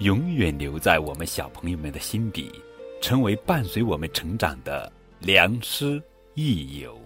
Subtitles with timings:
[0.00, 2.50] 永远留在我们小朋友们的心底，
[3.02, 6.98] 成为伴随我们成长的良师益友。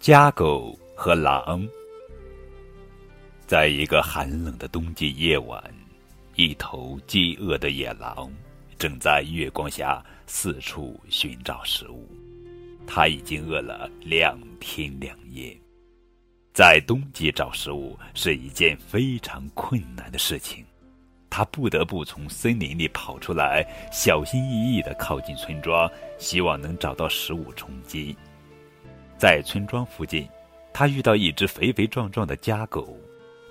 [0.00, 1.64] 家狗和狼，
[3.46, 5.62] 在一个寒冷的冬季夜晚，
[6.34, 8.28] 一头饥饿的野狼
[8.76, 12.08] 正在月光下四处寻找食物。
[12.88, 15.56] 它已经饿了两天两夜。
[16.54, 20.64] 在冬季找食物是一件非常困难的事情，
[21.28, 28.16] 他不得不从森林里跑出来，小心翼翼地靠近村庄，希望能找到食物充饥。
[29.18, 30.28] 在村庄附近，
[30.72, 32.96] 他遇到一只肥肥壮壮的家狗，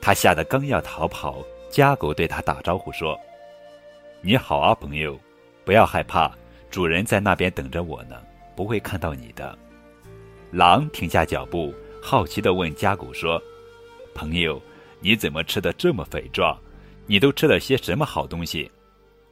[0.00, 3.18] 他吓得刚要逃跑，家狗对他打招呼说
[4.22, 5.18] ：“你好啊，朋友，
[5.64, 6.30] 不要害怕，
[6.70, 8.22] 主人在那边等着我呢，
[8.54, 9.58] 不会看到你的。”
[10.52, 11.74] 狼停下脚步。
[12.04, 13.40] 好奇地问家狗说
[14.12, 14.60] ：“朋友，
[14.98, 16.58] 你怎么吃的这么肥壮？
[17.06, 18.68] 你都吃了些什么好东西？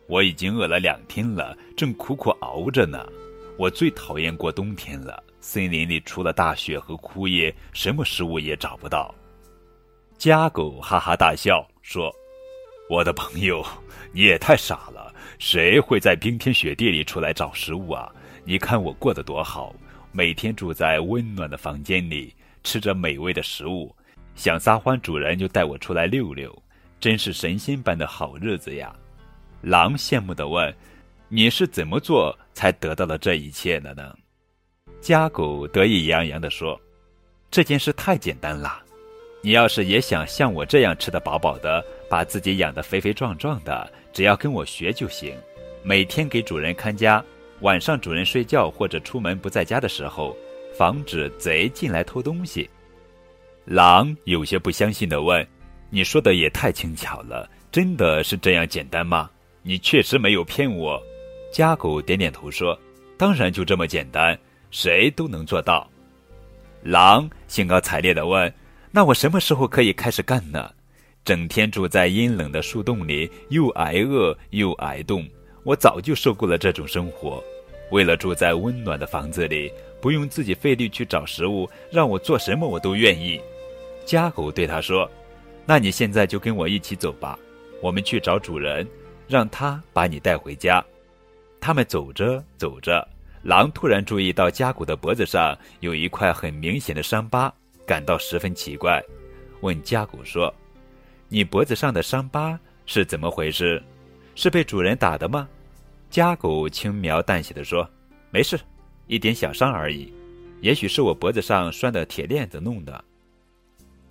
[0.06, 3.04] 我已经饿了两天了，正苦苦熬着呢。
[3.58, 9.12] 我最讨厌过冬天了，森林里除了大雪和枯叶，什么食物也找不到。”
[10.16, 12.14] 家狗哈哈大笑说
[12.88, 13.66] ：“我的朋友，
[14.12, 18.14] 你也太傻了，谁会在冰天雪地里出来找食物啊？
[18.44, 19.74] 你看我过得多好，
[20.12, 23.90] 每天住在温暖的房间里。”吃着美味的食物，
[24.34, 26.54] 想撒欢，主人就带我出来溜溜，
[27.00, 28.94] 真是神仙般的好日子呀！
[29.62, 30.70] 狼羡慕地问
[31.30, 34.14] ：“你是怎么做才得到了这一切的呢？”
[35.00, 36.78] 家狗得意洋洋地说
[37.50, 38.82] ：“这件事太简单了，
[39.42, 45.34] 你要是也想像我这样吃得饱饱的，把自己养得肥肥壮壮的，只要跟我学就行。
[45.82, 47.24] 每天给主人看家，
[47.60, 50.36] 晚上主人睡觉或者出门不在家的时候。”
[50.72, 52.70] 防止贼进来偷东西。
[53.66, 55.46] 狼有些不相信的问
[55.90, 59.28] ：“你说的也太轻巧了，真的是这样简单吗？
[59.62, 60.98] 你确实没有骗我。”
[61.52, 62.78] 家狗点点头说
[63.18, 64.38] ：“当然就这么简单，
[64.70, 65.86] 谁都能做到。”
[66.82, 68.50] 狼兴高采烈的问
[68.90, 70.72] ：“那我什么时候可以开始干呢？
[71.26, 75.28] 整天住在阴冷的树洞里，又挨饿又挨冻，
[75.64, 77.42] 我早就受够了这种生活。
[77.90, 83.38] 为了住在温暖的房子里。”不用自己费力去找食物，让我做什么我都愿意。
[84.06, 85.06] 家狗对他说
[85.68, 87.38] ：“那你现在就跟我一起走吧，
[87.82, 88.88] 我们去找主人，
[89.28, 90.82] 让他把你带回家。”
[91.60, 93.06] 他们走着走着，
[93.42, 97.52] 狼突然注意到家狗的脖子上有一块很明显的伤疤，
[97.86, 99.02] 感到十分奇怪，
[99.60, 100.50] 问家狗说
[101.28, 103.82] ：“你脖子上的伤疤是怎么回事？
[104.34, 105.46] 是被主人打的吗？”
[106.10, 107.88] 家狗轻描淡写的说
[108.30, 108.58] ：“没事。”
[109.06, 110.12] 一点小伤而已，
[110.60, 113.04] 也许是我脖子上拴的铁链子弄的。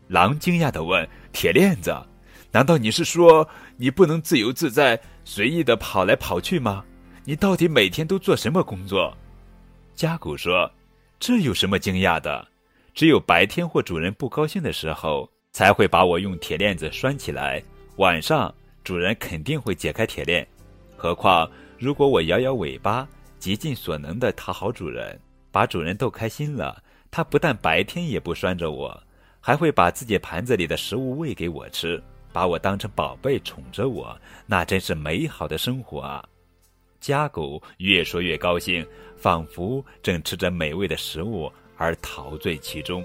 [0.07, 1.95] 狼惊讶的问：“铁链子？
[2.51, 6.83] 难道你是说你不能自由自在、随意的跑来跑去吗？
[7.23, 9.15] 你到底每天都做什么工作？”
[9.95, 10.69] 家狗说
[11.19, 12.47] ：“这有什么惊讶的？
[12.93, 17.63] 只有白天或主人不高兴的时候，才会把我用铁链子拴起来。
[17.97, 18.53] 晚上
[18.83, 20.45] 主人肯定会解开铁链。
[20.97, 21.49] 何况
[21.79, 23.07] 如果我摇摇尾巴。”
[23.39, 25.17] 极尽所能的讨好主人，
[25.49, 29.01] 把主人逗开心了，它不但白天也不拴着我，
[29.39, 32.03] 还会把自己盘子里的食物喂给我吃，
[32.33, 34.13] 把我当成宝贝宠着我，
[34.45, 36.21] 那真是美好的生活啊！
[36.99, 38.85] 家狗越说越高兴，
[39.15, 43.01] 仿佛正吃着美味的食物而陶醉其中。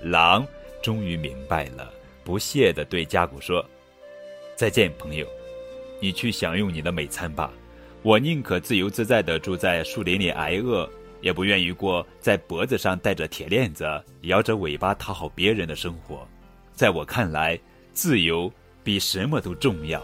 [0.00, 0.46] 狼
[0.80, 1.92] 终于明白了，
[2.22, 3.68] 不屑地对家狗说
[4.54, 5.26] ：“再见，朋友，
[6.00, 7.52] 你去享用你的美餐吧。”
[8.02, 10.88] 我宁可自由自在地住在树林里挨饿，
[11.20, 13.84] 也不愿意过在脖子上戴着铁链子、
[14.22, 16.26] 摇着尾巴讨好别人的生活。
[16.74, 17.56] 在我看来，
[17.92, 18.52] 自由
[18.82, 20.02] 比什么都重要。